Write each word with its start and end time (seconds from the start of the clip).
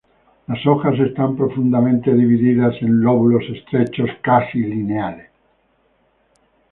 Las 0.47 0.65
hojas 0.65 0.97
están 0.99 1.37
profundamente 1.37 2.11
divididas 2.11 2.73
en 2.81 3.01
lóbulos 3.01 3.43
estrechos 3.51 4.09
casi 4.23 4.57
lineales. 4.57 5.29